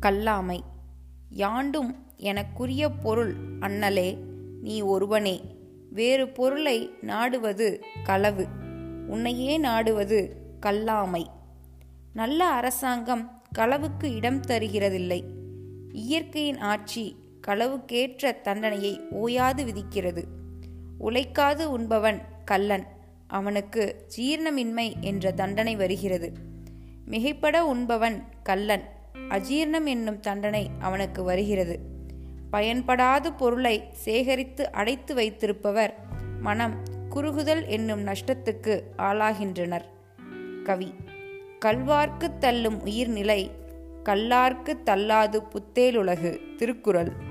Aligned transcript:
கல்லாமை. 0.00 0.60
யாண்டும் 1.28 2.06
எனக்குரிய 2.18 2.90
பொருள் 3.02 3.36
அண்ணலே 3.60 4.16
நீ 4.60 4.80
ஒருவனே. 4.80 5.40
வேறு 5.90 6.28
பொருளை 6.28 6.90
நாடுவது 7.00 7.82
களவு 8.04 8.46
உன்னையே 9.06 9.58
நாடுவது 9.58 10.36
கல்லாமை. 10.66 11.26
நல்ல 12.12 12.44
அரசாங்கம் 12.44 13.42
களவுக்கு 13.58 14.14
இடம் 14.14 14.40
தருகிறதில்லை. 14.40 15.22
இயற்கையின் 15.92 16.58
ஆட்சி 16.58 17.16
களவுக்கேற்ற 17.46 18.40
தண்டனையை 18.40 19.00
ஓயாது 19.10 19.64
விதிக்கிறது. 19.64 20.24
உழைக்காது 21.00 21.64
உண்பவன் 21.64 22.22
கள்ளன் 22.44 22.86
அவனுக்கு 23.26 24.06
ஜீரணமின்மை 24.16 24.92
என்ற 25.00 25.32
தண்டனை 25.32 25.76
வருகிறது. 25.76 26.32
மிகைப்பட 27.06 27.60
உண்பவன் 27.60 28.22
கள்ளன் 28.42 28.96
அஜீர்ணம் 29.28 29.84
என்னும் 29.84 30.20
தண்டனை 30.20 30.70
அவனுக்கு 30.78 31.22
வருகிறது. 31.22 31.80
பயன்படாத 32.50 33.32
பொருளை 33.32 33.84
சேகரித்து 33.92 34.72
அடைத்து 34.72 35.14
வைத்திருப்பவர் 35.14 35.94
மனம் 36.40 36.74
குறுகுதல் 37.10 37.66
என்னும் 37.66 38.06
நஷ்டத்துக்கு 38.06 38.80
ஆளாகின்றனர். 38.98 39.84
கவி 40.64 40.94
கல்வார்க்கு 41.64 42.38
தள்ளும் 42.38 42.82
உயிர்நிலை 42.82 43.50
கல்லார்க்கு 44.04 44.82
தள்ளாது 44.84 45.42
புத்தேலுலகு 45.52 46.54
திருக்குறள். 46.56 47.27